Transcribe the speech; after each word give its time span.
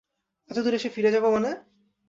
এতদূর 0.49 0.73
এসে 0.73 0.89
ফিরে 0.89 1.13
যাব 1.15 1.25
মানে! 1.27 1.51